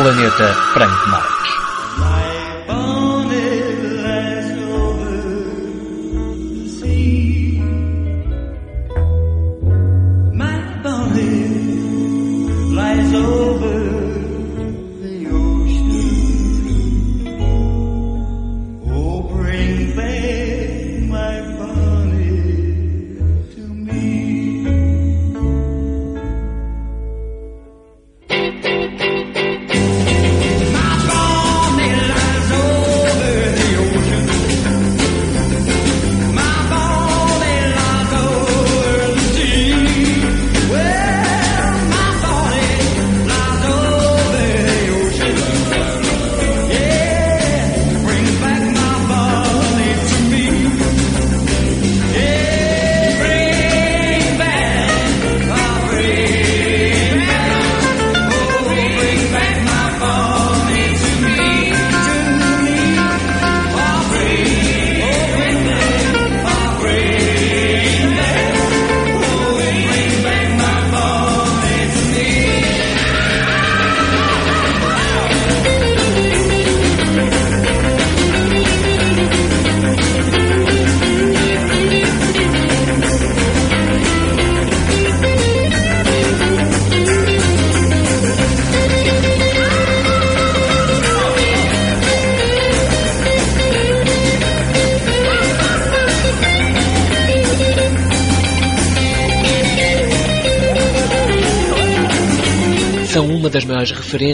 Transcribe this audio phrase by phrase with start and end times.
[0.00, 1.69] Planeta Frank Marques.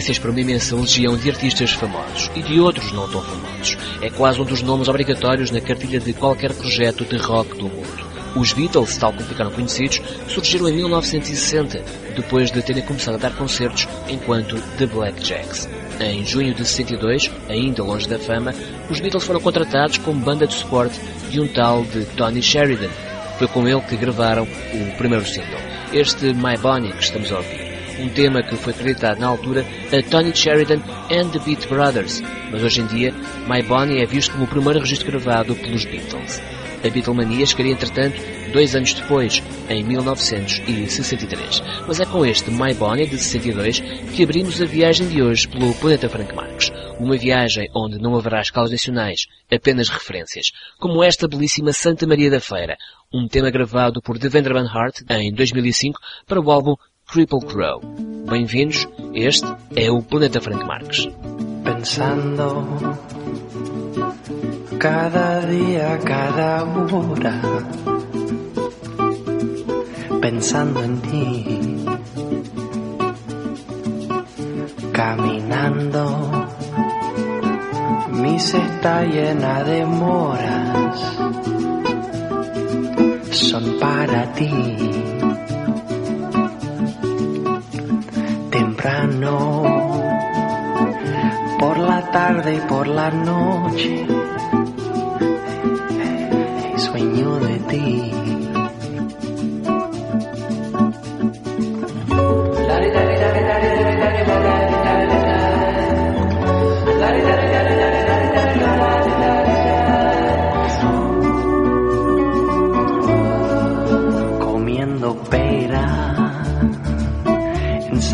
[0.06, 3.76] Referências para uma imensa legião de artistas famosos e de outros não tão famosos.
[4.00, 8.06] É quase um dos nomes obrigatórios na cartilha de qualquer projeto de rock do mundo.
[8.36, 11.82] Os Beatles, tal como ficaram conhecidos, surgiram em 1960,
[12.14, 15.68] depois de terem começado a dar concertos enquanto The Black Jacks.
[15.98, 18.54] Em junho de 62, ainda longe da fama,
[18.90, 21.00] os Beatles foram contratados como banda de suporte
[21.30, 22.90] de um tal de Tony Sheridan.
[23.38, 25.60] Foi com ele que gravaram o primeiro single,
[25.92, 27.65] este My Bonnie que estamos a ouvir
[27.98, 30.80] um tema que foi acreditado na altura a Tony Sheridan
[31.10, 33.14] and the Beat Brothers, mas hoje em dia
[33.46, 36.40] My Bonnie é visto como o primeiro registro gravado pelos Beatles.
[36.84, 38.20] A Beatlemania chegaria, entretanto,
[38.52, 41.62] dois anos depois, em 1963.
[41.86, 43.80] Mas é com este My Bonnie, de 62,
[44.14, 46.70] que abrimos a viagem de hoje pelo planeta Frank Marques.
[47.00, 52.40] Uma viagem onde não haverá escalas adicionais, apenas referências, como esta belíssima Santa Maria da
[52.40, 52.76] Feira,
[53.12, 56.74] um tema gravado por Devendra Banhart em 2005 para o álbum
[57.08, 57.80] Triple Crow.
[58.28, 59.46] Bem-vindos, este
[59.76, 61.08] é o Planeta Frank Marques.
[61.62, 62.98] Pensando
[64.80, 67.40] cada dia, cada hora,
[70.20, 71.84] pensando en ti,
[74.92, 76.46] caminando,
[78.14, 81.00] mi cesta llena de moras,
[83.30, 85.25] son para ti.
[91.58, 94.06] Por la tarde y por la noche,
[96.76, 98.35] sueño de ti.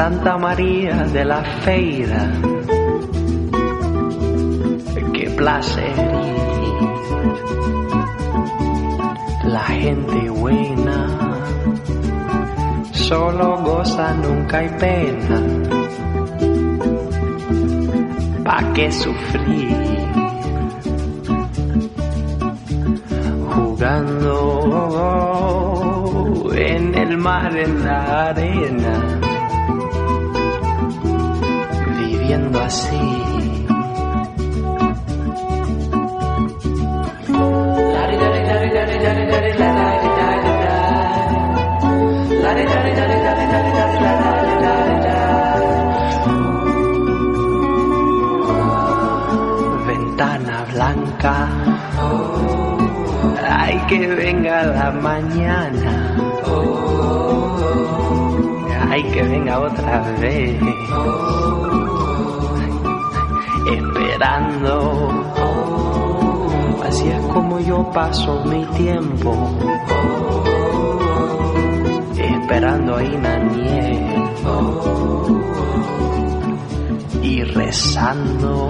[0.03, 2.23] Santa María de la Feira.
[5.15, 5.95] Qué placer.
[9.45, 11.07] La gente buena
[12.91, 15.41] solo goza, nunca hay pena.
[18.43, 19.77] ¿Pa' qué sufrir?
[23.55, 24.39] Jugando
[26.57, 29.02] en el mar, en la arena
[32.73, 33.21] kasih
[49.85, 51.37] Ventana blanca
[53.53, 55.93] Ay que venga la mañana
[58.89, 60.57] Ay que venga otra vez
[63.67, 65.25] esperando.
[66.85, 69.35] Así es como yo paso mi tiempo,
[72.19, 74.13] esperando a Inaniel.
[77.23, 78.67] y rezando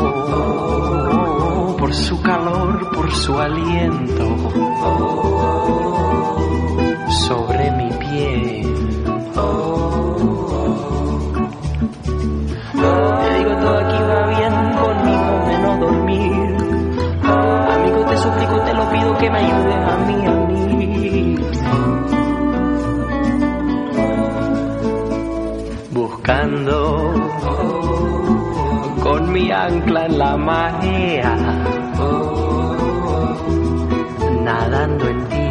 [1.79, 4.53] por su calor, por su aliento
[29.51, 31.37] ancla en la marea,
[34.43, 35.49] nadando en ti.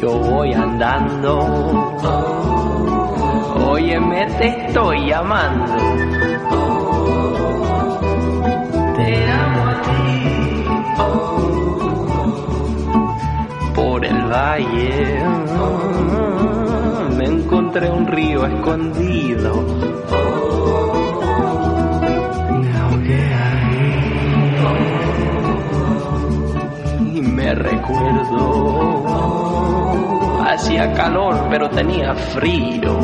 [0.00, 1.38] Yo voy andando,
[3.68, 5.72] óyeme, te estoy llamando.
[8.96, 10.00] Te amo a ti.
[13.74, 15.20] Por el valle
[17.70, 19.64] encontré un río escondido.
[27.14, 29.04] Y me recuerdo.
[30.44, 32.98] Hacía calor, pero tenía frío.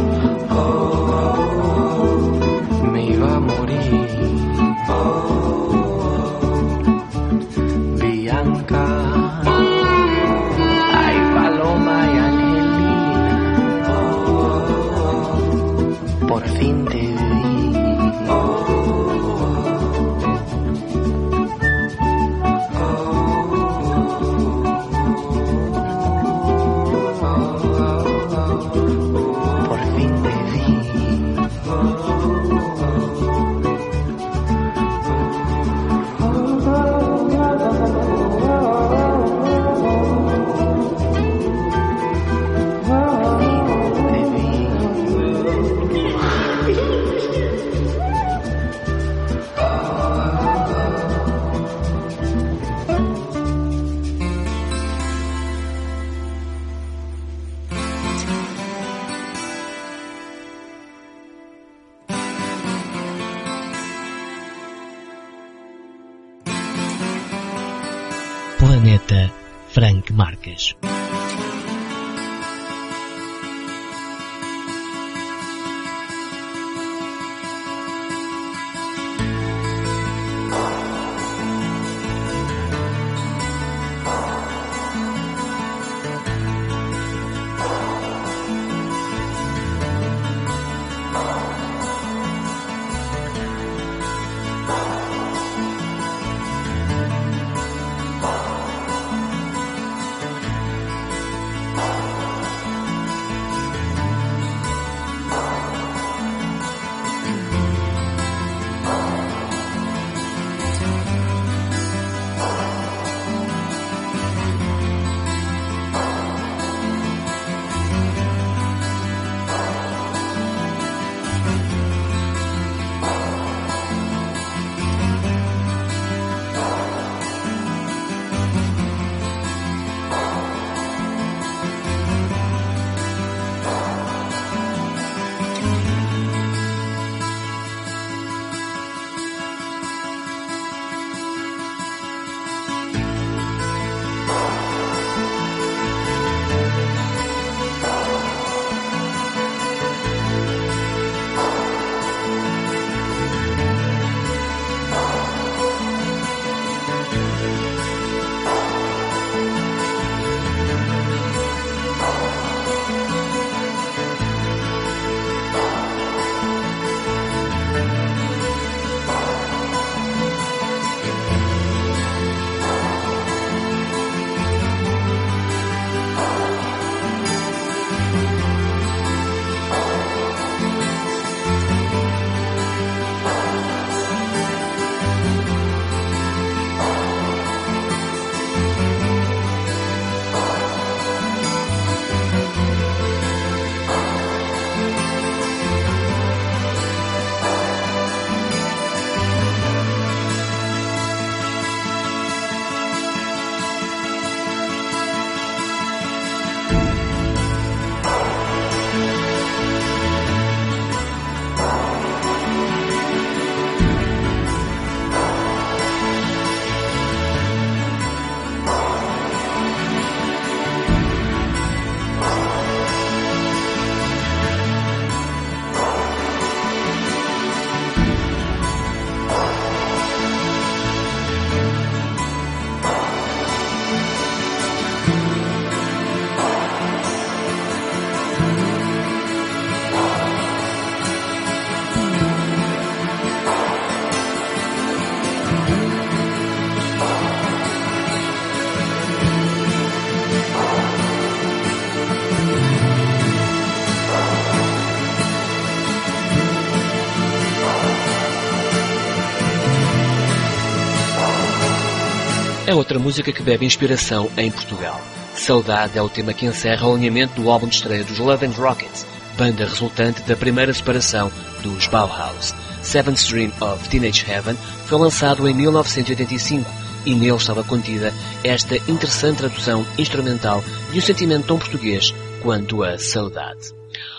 [262.77, 265.01] Outra música que bebe inspiração em Portugal.
[265.35, 268.51] Saudade é o tema que encerra o alinhamento do álbum de estreia dos Love and
[268.51, 269.07] Rockets,
[269.37, 271.31] banda resultante da primeira separação
[271.63, 272.55] dos Bauhaus.
[272.83, 274.57] Seventh Dream of Teenage Heaven
[274.87, 276.71] foi lançado em 1985
[277.05, 278.13] e nele estava contida
[278.45, 283.73] esta interessante tradução instrumental de um sentimento tão português quanto a saudade.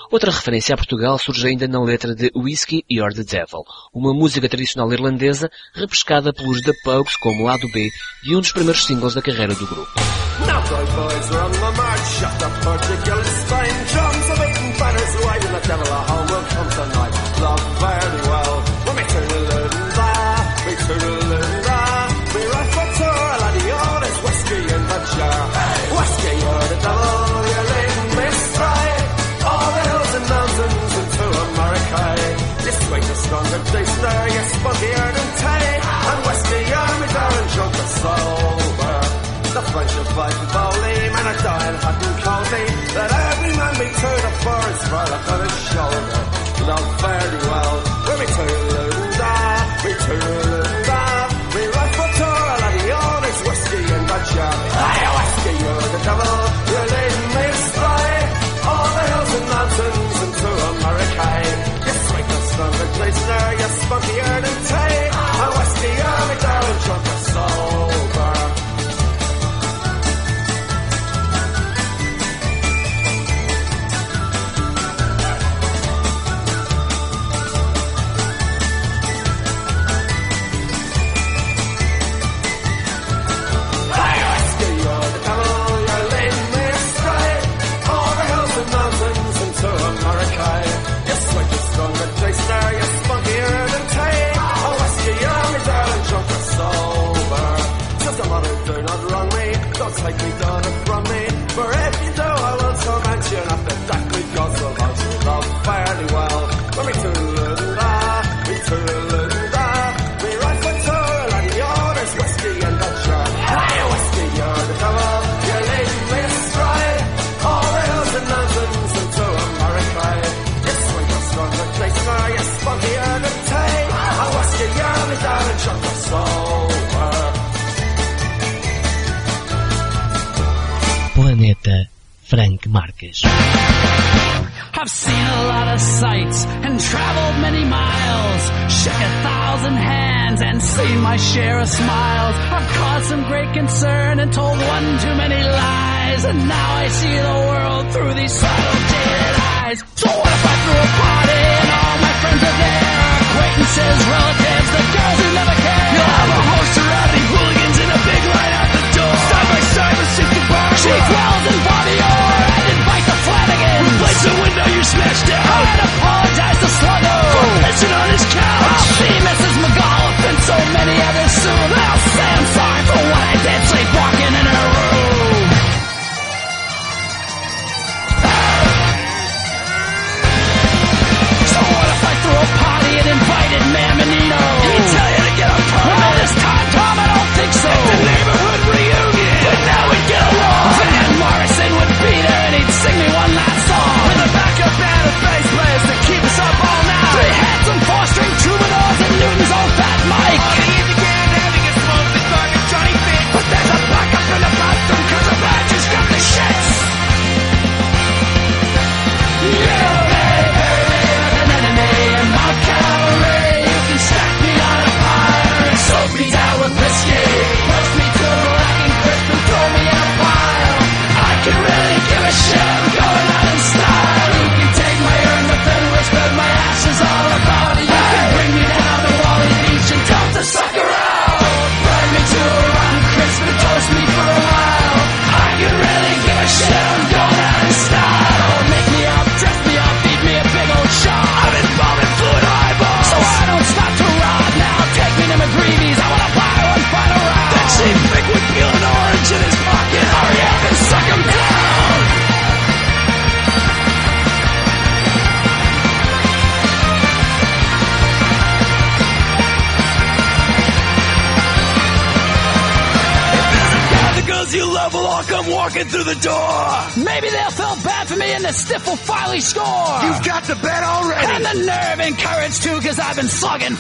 [0.10, 4.48] Outra referência a Portugal surge ainda na letra de Whiskey You're the Devil, uma música
[4.48, 7.90] tradicional irlandesa repescada pelos The Pogues como lado B
[8.24, 9.92] de um dos primeiros singles da carreira do grupo.
[16.28, 16.57] Frank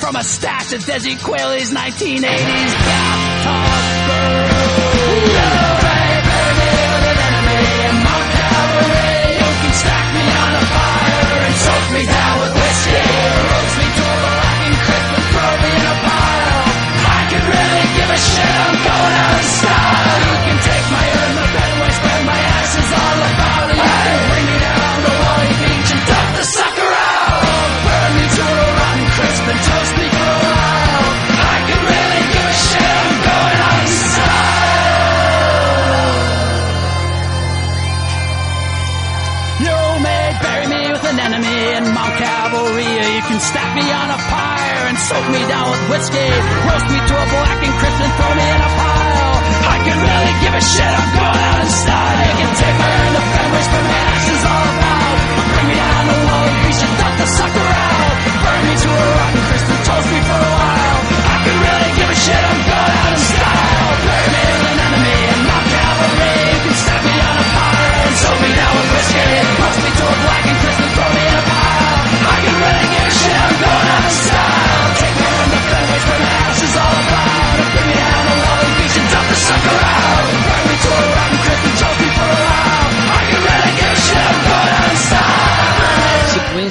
[0.07, 4.66] from a stash of Desi Quayle's 1980s bathtub bird.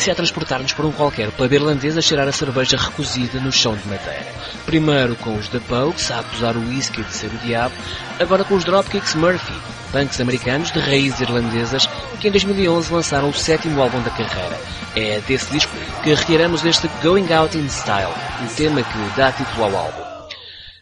[0.07, 3.89] deixa transportar-nos por um qualquer pub irlandês a cheirar a cerveja recozida no chão de
[3.89, 4.27] madeira.
[4.65, 7.75] Primeiro com os The Pokes, a acusar o whisky de ser o diabo,
[8.21, 9.53] agora com os Dropkicks Murphy,
[9.91, 11.89] punks americanos de raízes irlandesas
[12.21, 14.57] que em 2011 lançaram o sétimo álbum da carreira.
[14.95, 15.73] É desse disco
[16.05, 20.06] que retiramos este Going Out in Style, um tema que dá título ao álbum.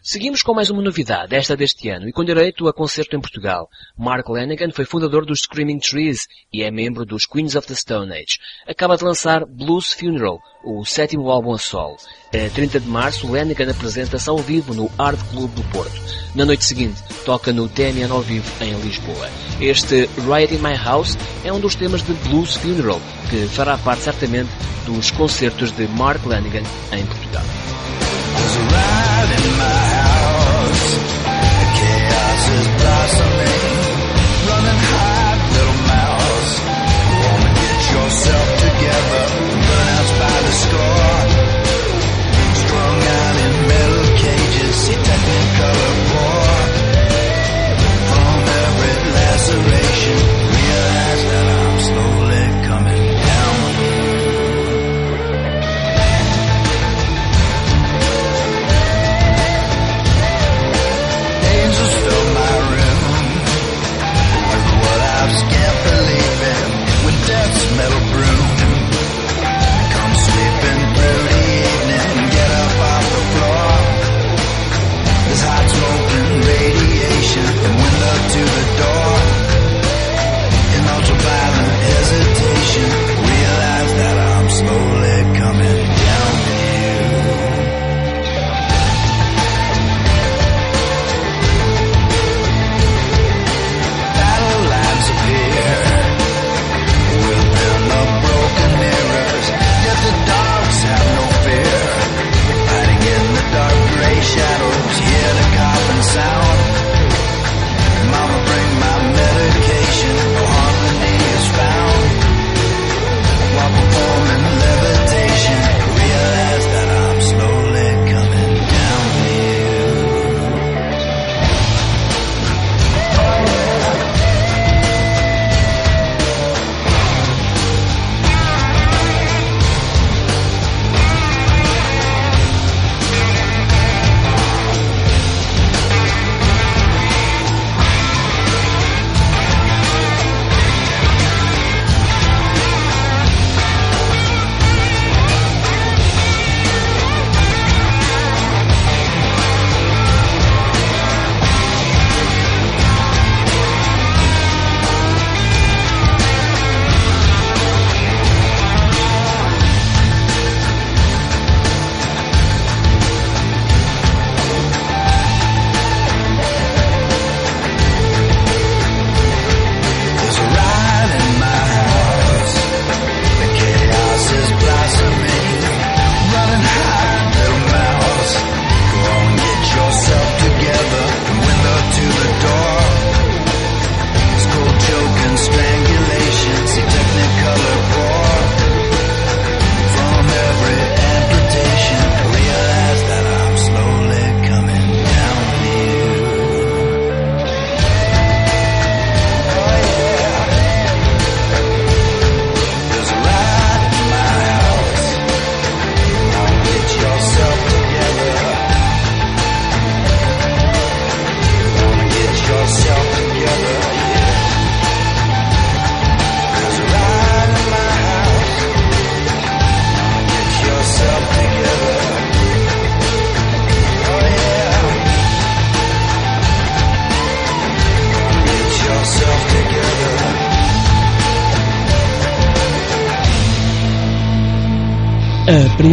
[0.07, 3.67] Seguimos com mais uma novidade, esta deste ano, e com direito a concerto em Portugal.
[3.97, 8.13] Mark Lanigan foi fundador dos Screaming Trees e é membro dos Queens of the Stone
[8.13, 8.37] Age.
[8.67, 11.97] Acaba de lançar Blues Funeral, o sétimo álbum a solo.
[12.27, 15.99] A 30 de março, Lanigan apresenta-se ao vivo no Art Club do Porto.
[16.35, 19.27] Na noite seguinte, toca no TNN ao vivo em Lisboa.
[19.59, 24.03] Este Riot in My House é um dos temas de Blues Funeral, que fará parte
[24.03, 24.51] certamente
[24.85, 27.43] dos concertos de Mark Lanigan em Portugal.
[32.57, 33.54] is blossoming.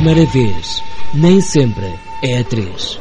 [0.02, 0.82] Primeira vez
[1.14, 2.98] nem sempre é a três.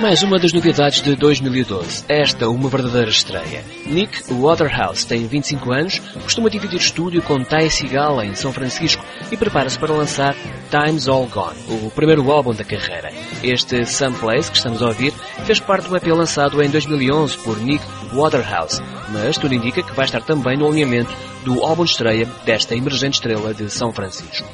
[0.00, 2.04] Mais uma das novidades de 2012.
[2.08, 3.64] Esta, uma verdadeira estreia.
[3.84, 9.36] Nick Waterhouse tem 25 anos, costuma dividir estúdio com Ty Segall em São Francisco e
[9.36, 10.36] prepara-se para lançar
[10.70, 13.12] Time's All Gone, o primeiro álbum da carreira.
[13.42, 15.12] Este Someplace que estamos a ouvir
[15.44, 18.80] fez parte do EP lançado em 2011 por Nick Waterhouse,
[19.10, 21.12] mas tudo indica que vai estar também no alinhamento
[21.44, 24.48] do álbum de estreia desta emergente estrela de São Francisco.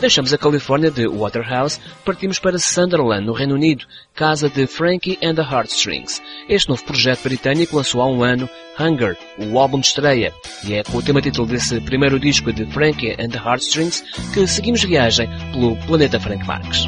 [0.00, 3.84] Deixamos a Califórnia de Waterhouse, partimos para Sunderland, no Reino Unido,
[4.14, 6.22] casa de Frankie and the Heartstrings.
[6.48, 10.32] Este novo projeto britânico lançou há um ano Hunger, o álbum de estreia,
[10.64, 14.46] e é com o tema título desse primeiro disco de Frankie and the Heartstrings que
[14.46, 16.84] seguimos viagem pelo planeta Frank Marques.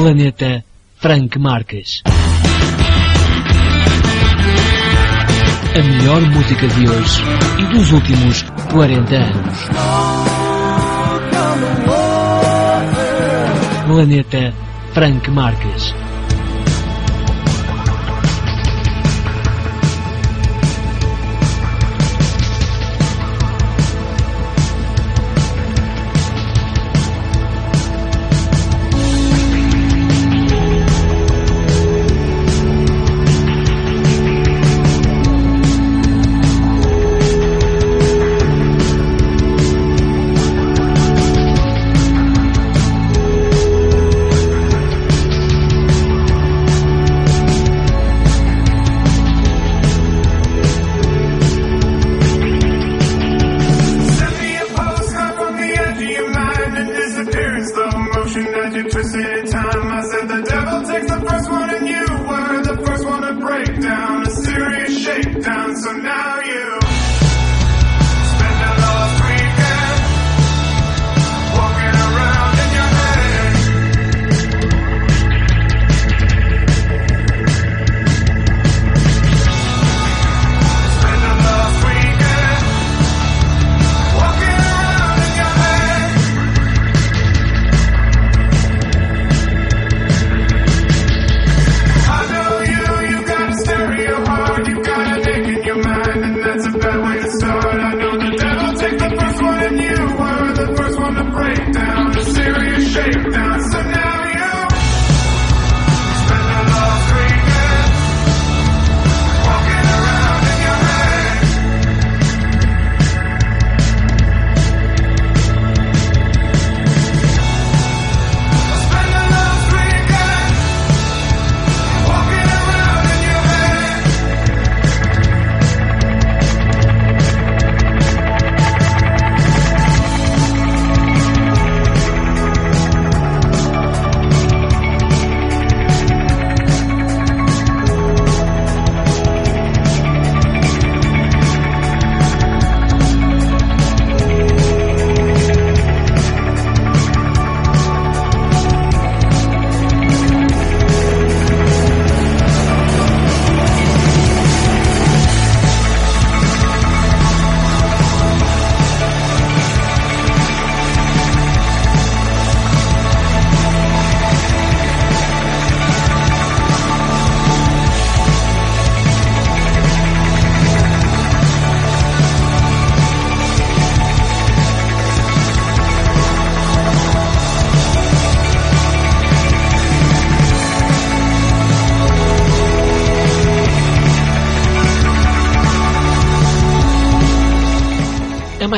[0.00, 0.64] Planeta
[0.96, 2.02] Frank Marques.
[5.74, 7.22] A melhor música de hoje
[7.58, 9.58] e dos últimos 40 anos.
[13.86, 14.54] Planeta
[14.94, 15.94] Frank Marques.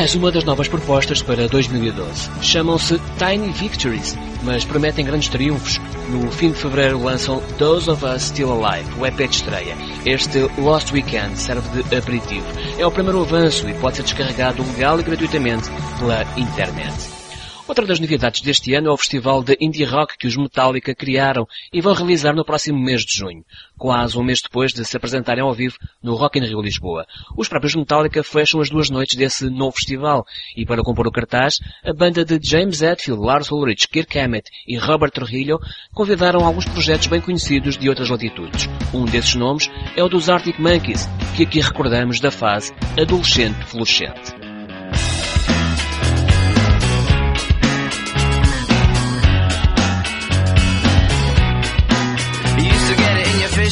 [0.03, 2.29] Mais uma das novas propostas para 2012.
[2.43, 5.81] Chamam-se Tiny Victories, mas prometem grandes triunfos.
[6.09, 9.77] No fim de fevereiro lançam Those of Us Still Alive, o EP de estreia.
[10.05, 12.45] Este Lost Weekend serve de aperitivo.
[12.77, 17.22] É o primeiro avanço e pode ser descarregado legal e gratuitamente pela internet.
[17.73, 21.49] Outra das novidades deste ano é o festival de indie rock que os Metallica criaram
[21.73, 23.43] e vão realizar no próximo mês de junho,
[23.79, 27.07] quase um mês depois de se apresentarem ao vivo no Rock in Rio Lisboa.
[27.35, 31.61] Os próprios Metallica fecham as duas noites desse novo festival e para compor o cartaz,
[31.83, 35.59] a banda de James Hetfield, Lars Ulrich, Kirk Hammett e Robert Trujillo
[35.95, 38.69] convidaram alguns projetos bem conhecidos de outras latitudes.
[38.93, 44.42] Um desses nomes é o dos Arctic Monkeys, que aqui recordamos da fase adolescente-florescente.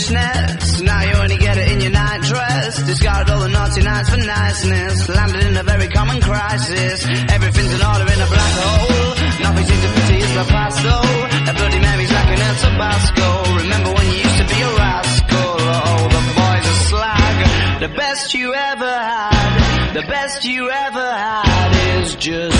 [0.00, 2.82] Fishnets, now you only get it in your night dress.
[2.82, 7.04] Discarded all the naughty nights for niceness, landed in a very common crisis.
[7.04, 11.50] Everything's in order in a black hole, nothing seems to pity is the past though.
[11.50, 13.28] A bloody Mary's like an El Tabasco.
[13.62, 15.56] Remember when you used to be a rascal?
[15.60, 17.36] Oh, the boys are slag.
[17.80, 22.59] The best you ever had, the best you ever had is just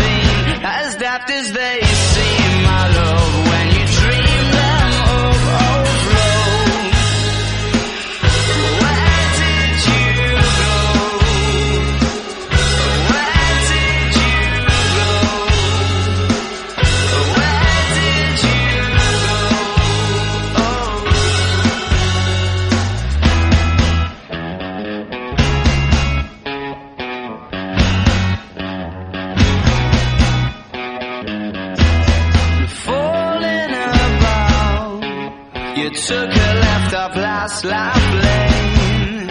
[36.07, 39.29] took a left off last life lane.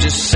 [0.00, 0.30] Just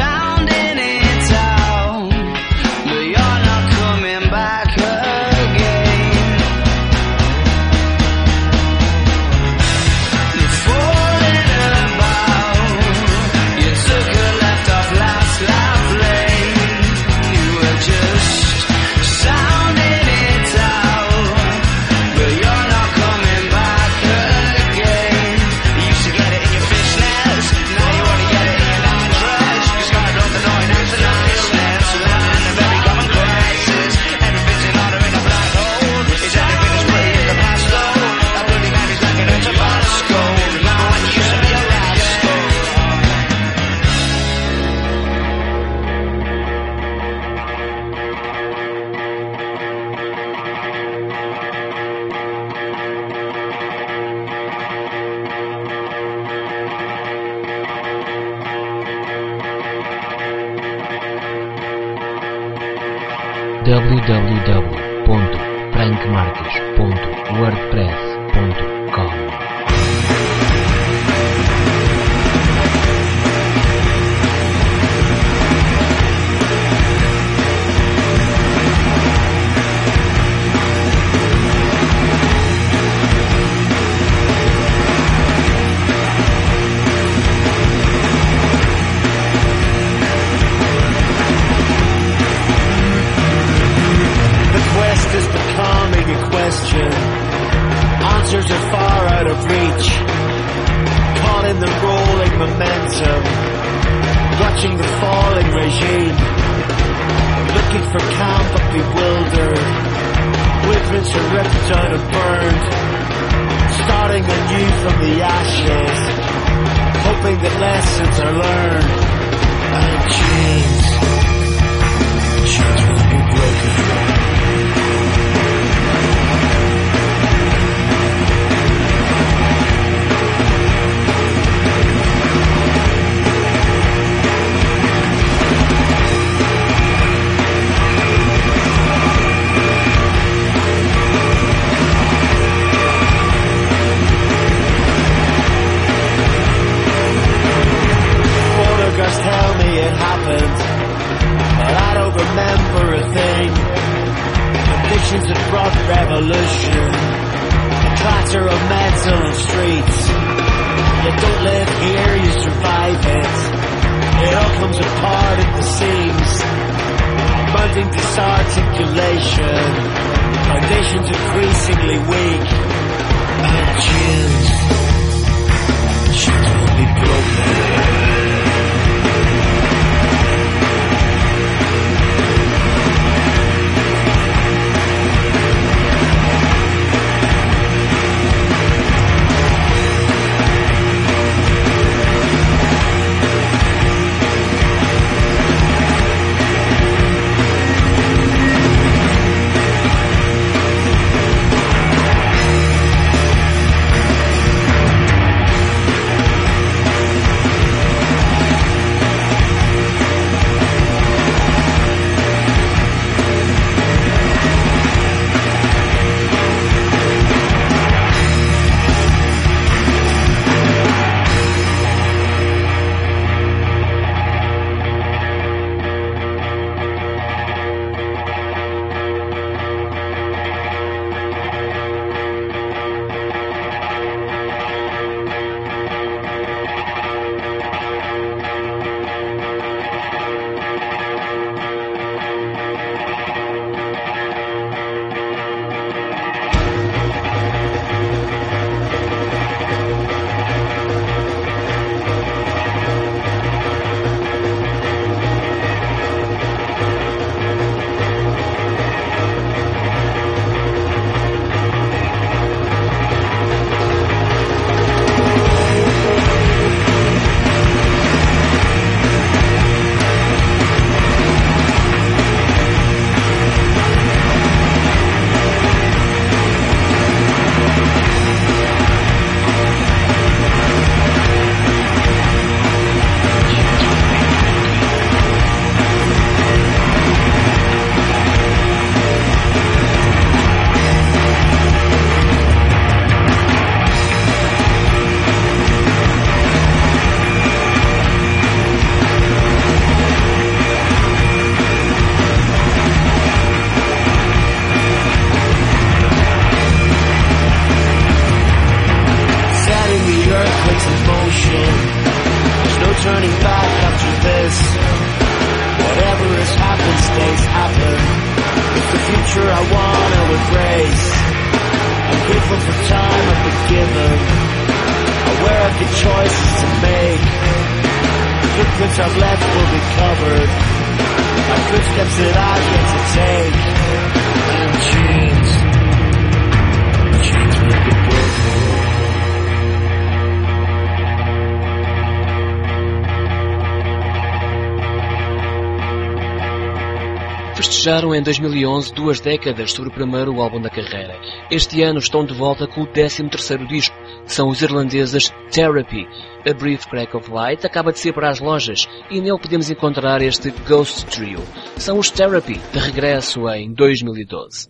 [348.17, 351.19] em 2011 duas décadas sobre o primeiro álbum da carreira.
[351.51, 353.97] Este ano estão de volta com o 13º disco.
[354.27, 356.07] São os irlandeses Therapy.
[356.47, 360.23] A Brief Crack of Light acaba de ser para as lojas e nele podemos encontrar
[360.23, 361.41] este Ghost Trio.
[361.77, 364.69] São os Therapy, de regresso em 2012.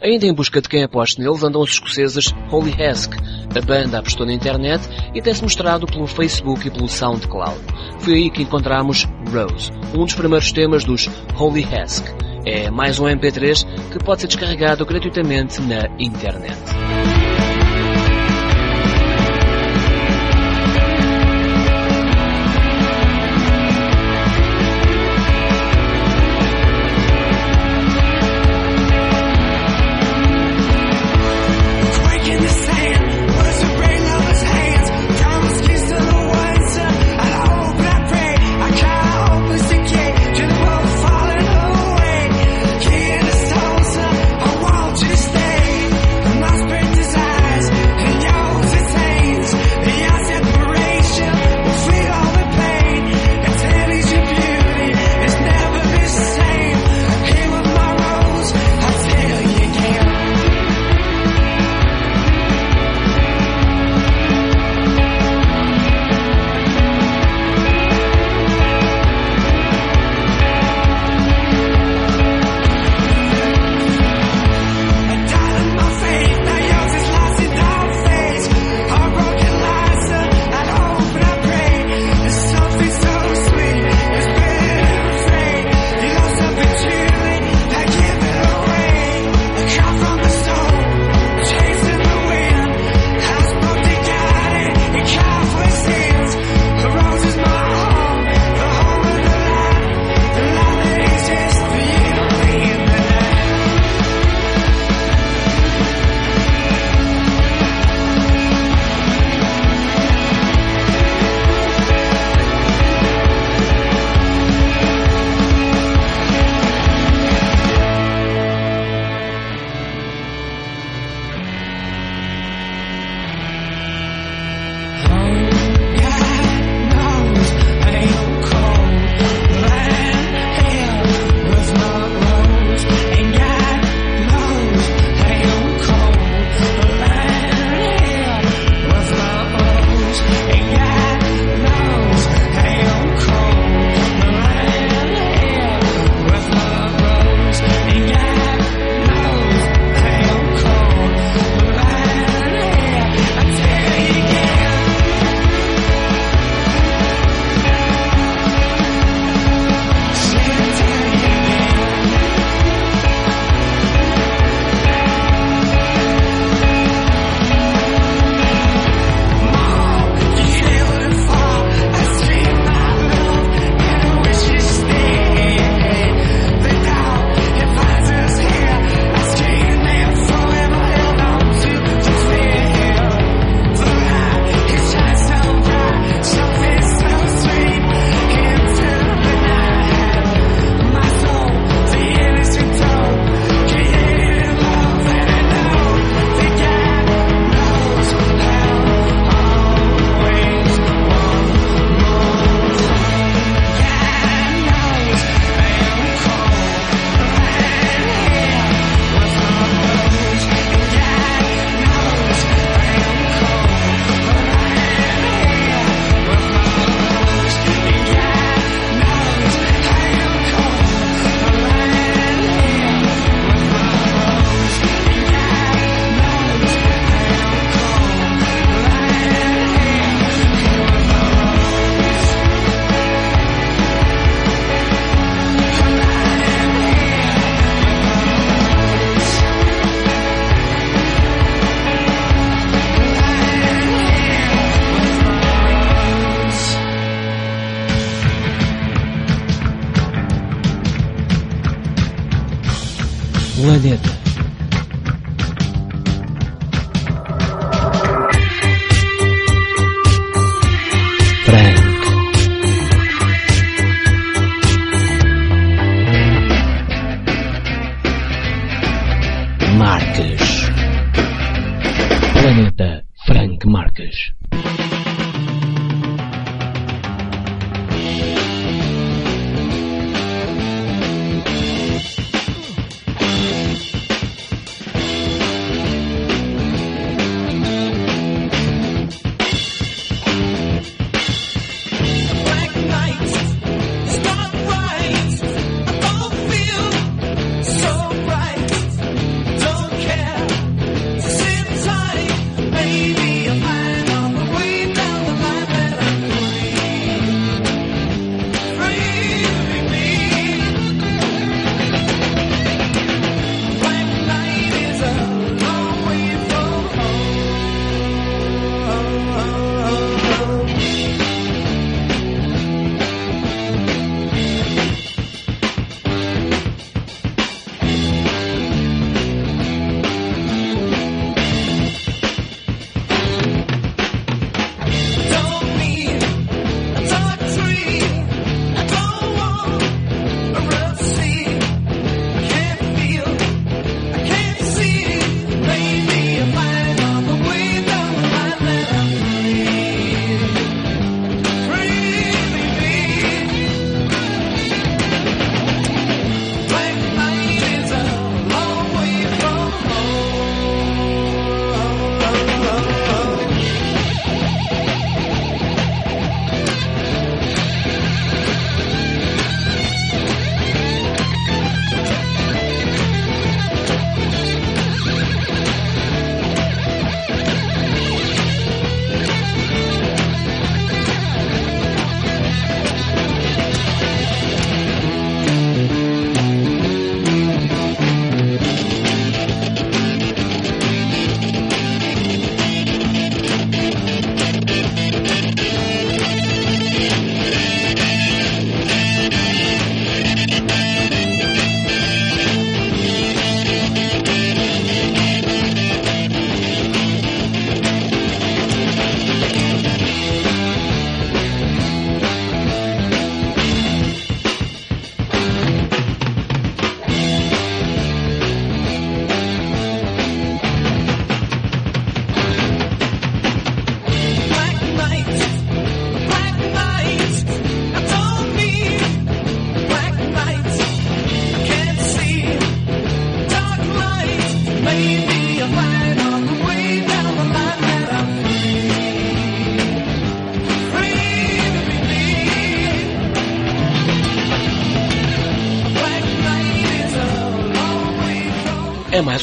[0.00, 3.12] Ainda em busca de quem aposte neles andam os escoceses Holy Hask.
[3.56, 7.60] A banda apostou na internet e tem-se mostrado pelo Facebook e pelo SoundCloud.
[8.00, 12.27] Foi aí que encontramos Rose, um dos primeiros temas dos Holy Hask.
[12.50, 16.56] É mais um MP3 que pode ser descarregado gratuitamente na internet.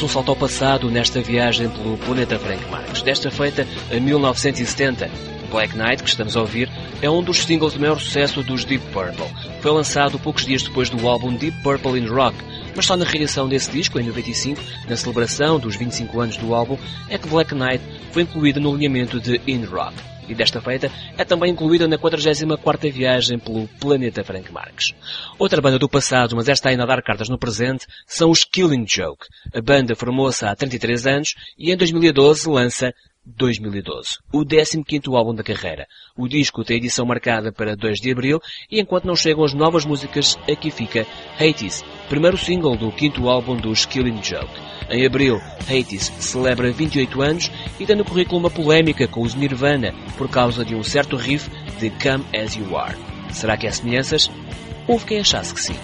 [0.06, 5.10] Um salto ao passado nesta viagem pelo planeta Frank Marques, desta feita em 1970.
[5.50, 6.70] Black Knight, que estamos a ouvir,
[7.02, 9.26] é um dos singles de maior sucesso dos Deep Purple.
[9.60, 12.36] Foi lançado poucos dias depois do álbum Deep Purple in Rock,
[12.76, 16.78] mas só na reedição desse disco, em 95, na celebração dos 25 anos do álbum,
[17.08, 17.82] é que Black Knight
[18.12, 19.94] foi incluída no alinhamento de In Rock.
[20.28, 24.94] E desta feita é também incluída na 44ª viagem pelo planeta Frank Marques.
[25.38, 28.86] Outra banda do passado, mas esta ainda a dar cartas no presente, são os Killing
[28.86, 29.26] Joke.
[29.54, 32.92] A banda formou-se há 33 anos e em 2012 lança
[33.26, 35.86] 2012, o 15º álbum da carreira.
[36.16, 39.84] O disco tem edição marcada para 2 de abril e enquanto não chegam as novas
[39.84, 41.06] músicas, aqui fica
[41.38, 44.60] Hades, primeiro single do quinto álbum dos Killing Joke.
[44.88, 47.50] Em abril, Hades celebra 28 anos
[47.80, 51.50] e dá no currículo uma polémica com os Nirvana por causa de um certo riff
[51.80, 52.96] de Come As You Are.
[53.32, 54.30] Será que há semelhanças?
[54.86, 55.76] Houve quem achasse que sim.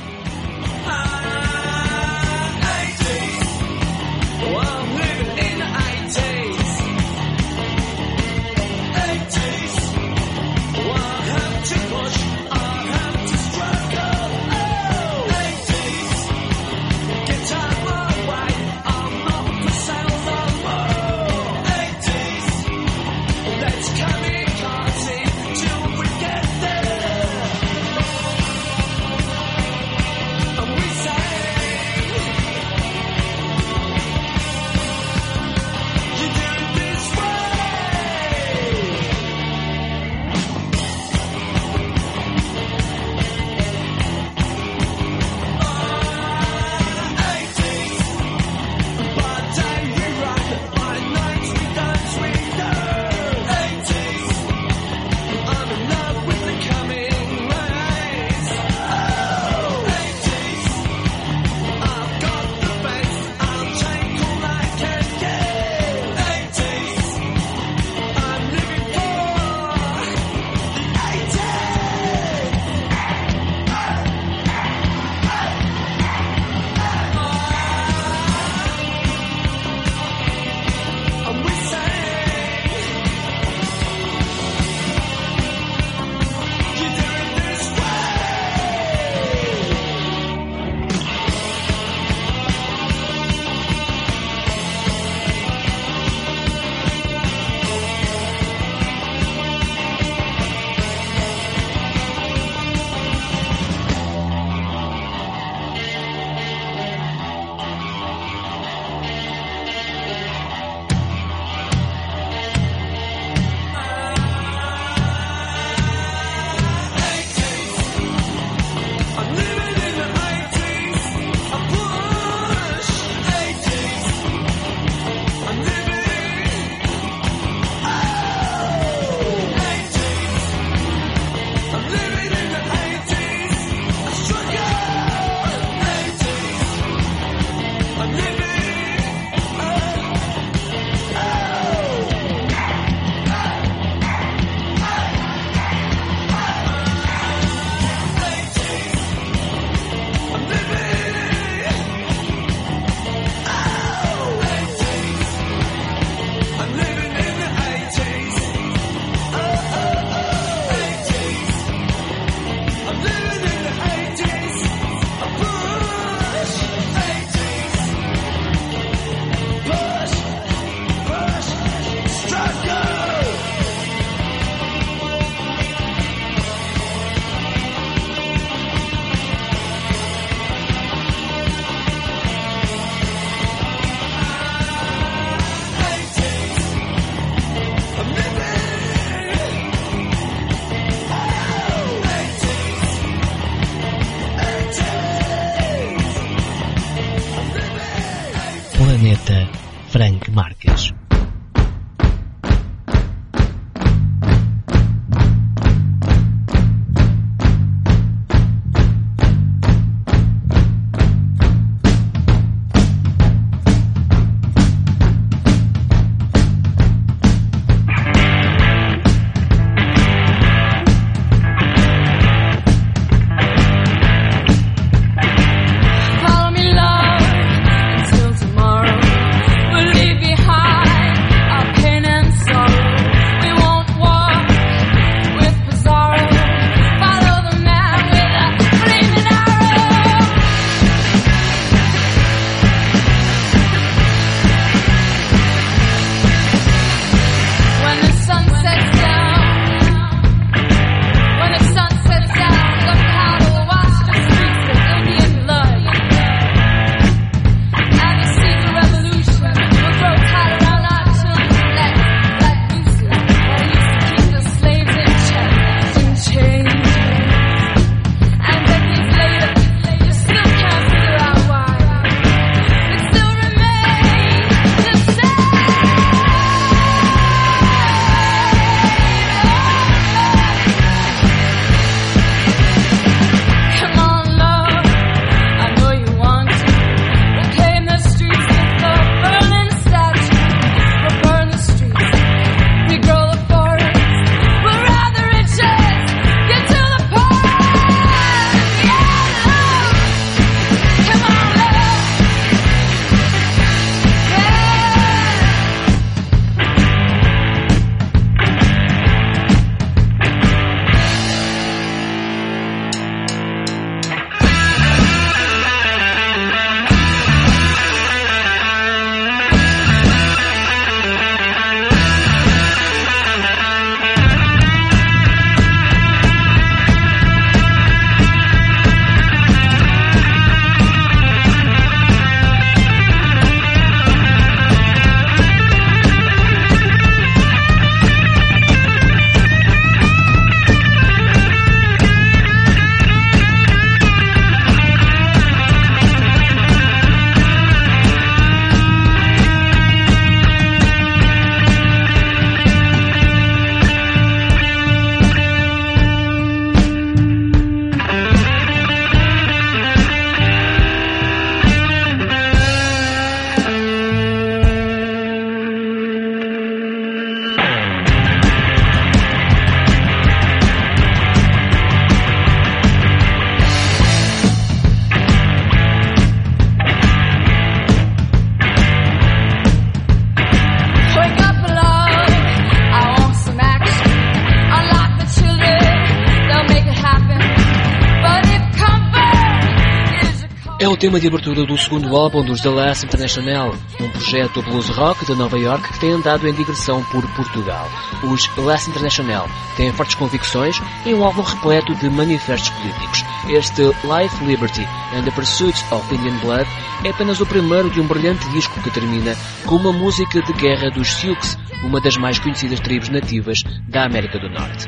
[391.03, 395.35] Tema de abertura do segundo álbum dos The Last International, um projeto blues rock de
[395.35, 397.91] Nova York que tem andado em digressão por Portugal.
[398.23, 403.25] Os Last International têm fortes convicções e um álbum repleto de manifestos políticos.
[403.49, 406.71] Este Life, Liberty and the Pursuit of Indian Blood
[407.03, 409.35] é apenas o primeiro de um brilhante disco que termina
[409.67, 414.39] com uma música de guerra dos Sioux, uma das mais conhecidas tribos nativas da América
[414.39, 414.87] do Norte.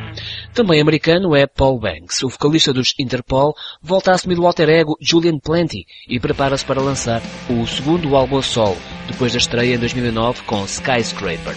[0.55, 4.97] Também americano é Paul Banks, o vocalista dos Interpol, volta a assumir o alter ego
[5.01, 8.77] Julian Plenty e prepara-se para lançar o segundo álbum solo,
[9.09, 11.57] depois da estreia em 2009 com Skyscraper.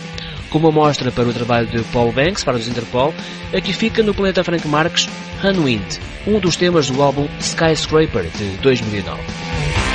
[0.50, 3.14] Como amostra para o trabalho de Paul Banks para os Interpol,
[3.56, 5.08] aqui fica no planeta Frank Marques
[5.44, 9.87] Hanwind, um dos temas do álbum Skyscraper de 2009.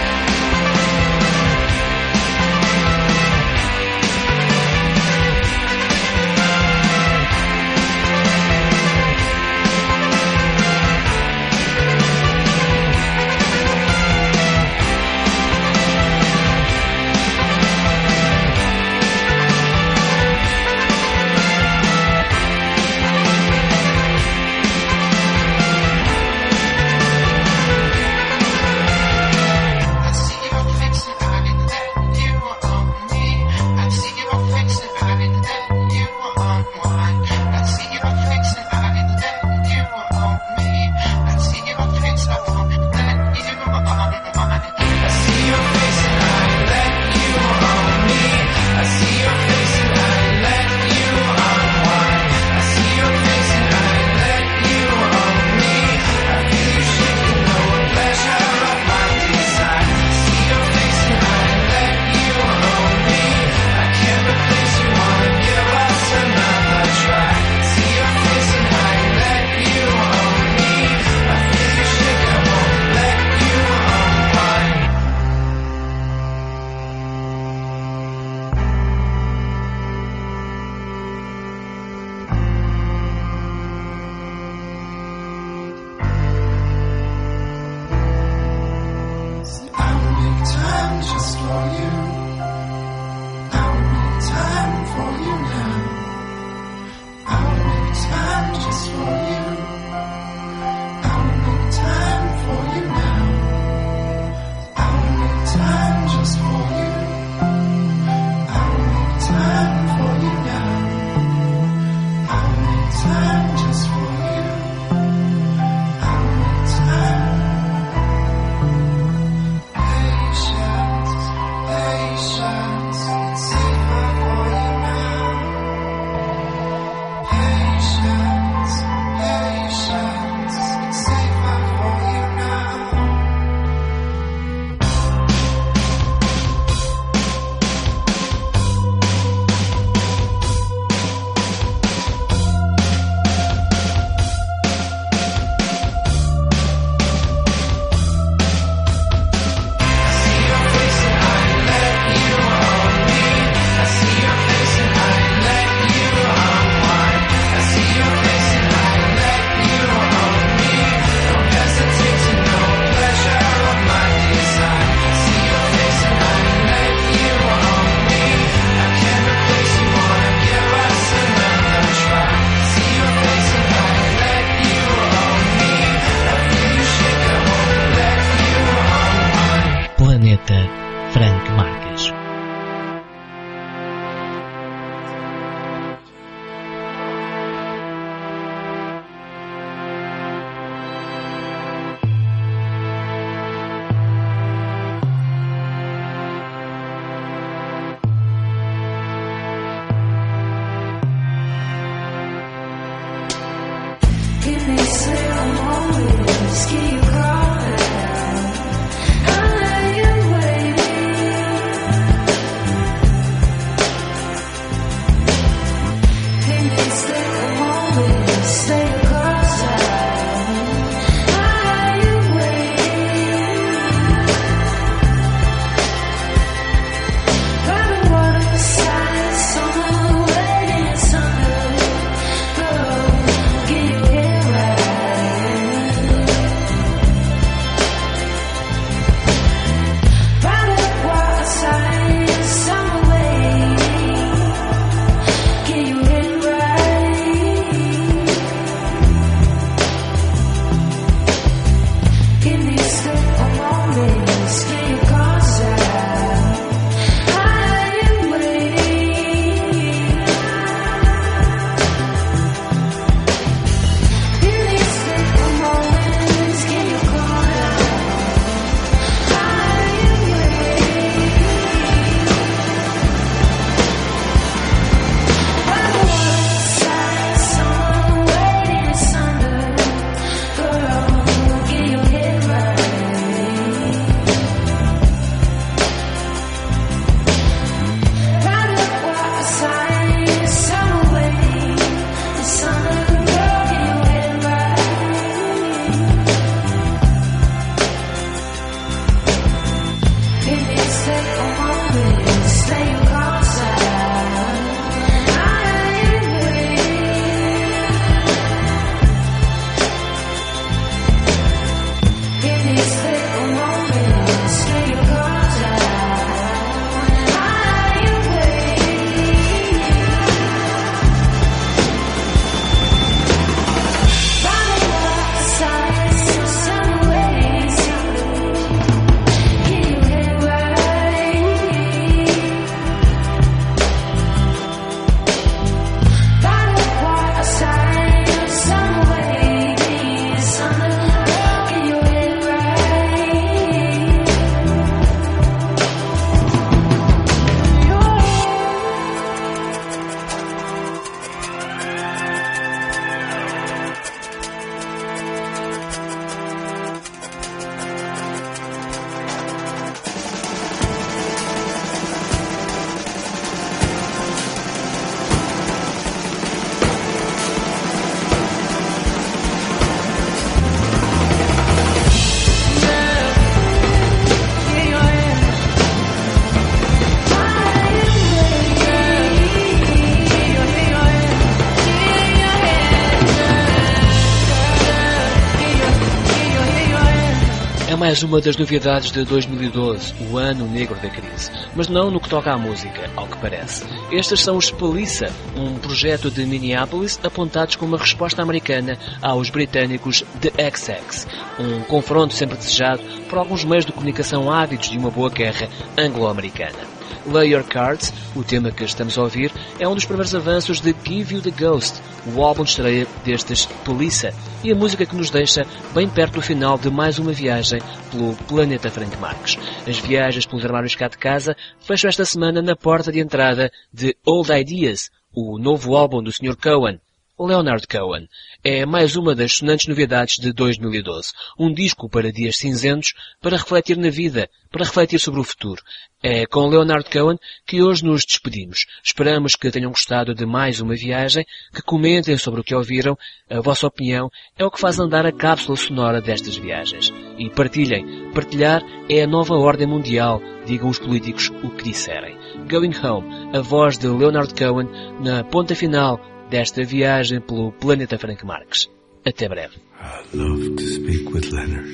[388.12, 391.50] Mais uma das novidades de 2012, o ano negro da crise.
[391.74, 393.86] Mas não no que toca à música, ao que parece.
[394.10, 400.22] Estes são os Spalissa, um projeto de Minneapolis apontados como uma resposta americana aos britânicos
[400.42, 401.26] The XX,
[401.58, 406.92] um confronto sempre desejado por alguns meios de comunicação ávidos de uma boa guerra anglo-americana.
[407.24, 409.50] Layer Cards, o tema que estamos a ouvir,
[409.80, 412.02] é um dos primeiros avanços de Give You the Ghost,
[412.36, 414.34] o álbum de estreia destes Polícia,
[414.64, 418.34] e a música que nos deixa bem perto do final de mais uma viagem pelo
[418.46, 419.58] planeta Frank Marques.
[419.86, 424.16] As viagens pelos armários cá de casa fecham esta semana na porta de entrada de
[424.24, 426.56] Old Ideas, o novo álbum do Sr.
[426.56, 427.00] Cohen.
[427.47, 428.28] Leonard Cohen.
[428.64, 431.32] É mais uma das sonantes novidades de 2012.
[431.59, 435.82] Um disco para dias cinzentos, para refletir na vida, para refletir sobre o futuro.
[436.22, 437.36] É com Leonard Cohen
[437.66, 438.86] que hoje nos despedimos.
[439.03, 443.18] Esperamos que tenham gostado de mais uma viagem, que comentem sobre o que ouviram.
[443.51, 447.12] A vossa opinião é o que faz andar a cápsula sonora destas viagens.
[447.36, 448.30] E partilhem.
[448.32, 452.38] Partilhar é a nova ordem mundial, digam os políticos o que disserem.
[452.70, 454.88] Going Home, a voz de Leonard Cohen
[455.20, 458.86] na ponta final desta viagem pelo planeta Frank Marques.
[459.24, 459.80] Até breve.
[459.98, 461.88] I love to speak with Leonard.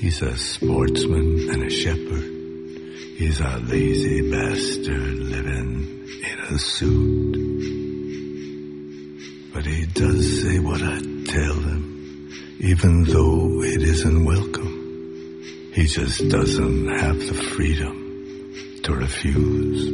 [0.00, 2.24] He's a sportsman and a shepherd.
[3.18, 5.84] He's a lazy bastard living
[6.24, 7.36] in a suit.
[9.52, 14.72] But he does say what I tell him, even though it isn't welcome.
[15.74, 19.92] He just doesn't have the freedom to refuse.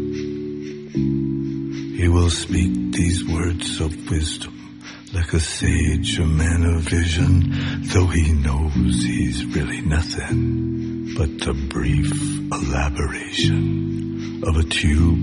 [2.04, 4.78] He will speak these words of wisdom
[5.14, 7.50] like a sage, a man of vision,
[7.94, 12.12] though he knows he's really nothing but the brief
[12.52, 15.18] elaboration of a tube.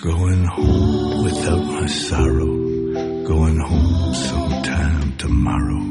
[0.00, 2.46] Going home without my sorrow,
[3.26, 5.82] going home sometime tomorrow,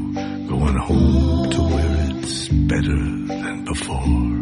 [0.49, 2.97] going home to where it's better
[3.27, 4.35] than before.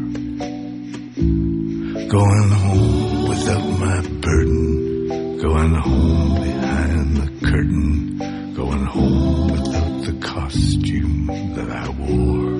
[2.14, 5.38] Going home without my burden.
[5.39, 8.53] Going home behind the curtain.
[8.53, 12.53] Going home without the costume that I wore.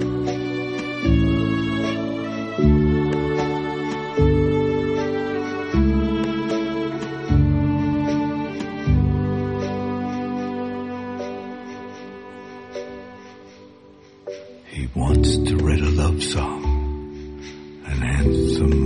[14.70, 16.62] He wants to write a love song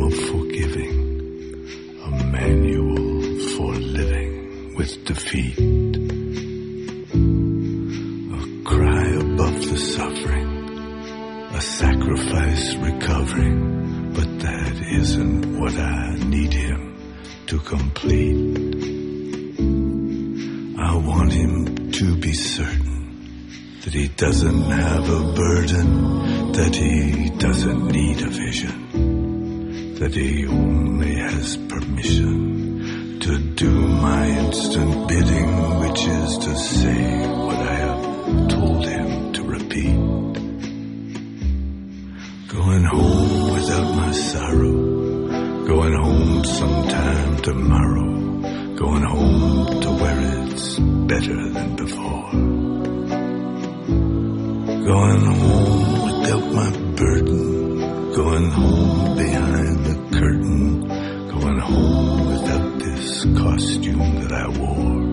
[0.07, 0.95] of forgiving,
[2.01, 3.21] a manual
[3.55, 5.57] for living with defeat,
[8.37, 10.49] a cry above the suffering,
[11.53, 16.95] a sacrifice recovering, but that isn't what I need him
[17.47, 18.37] to complete.
[20.79, 27.87] I want him to be certain that he doesn't have a burden, that he doesn't
[27.87, 28.86] need a vision,
[29.99, 37.55] that he only has permission to do my instant bidding, which is to say what
[37.55, 39.97] I have told him to repeat.
[42.47, 51.49] Going home without my sorrow, going home sometime tomorrow, going home to where it's better
[51.53, 52.31] than before.
[54.85, 57.66] Going home without my burden.
[58.17, 60.87] Going home behind the curtain.
[61.27, 65.06] Going oh, home without this costume that I wore.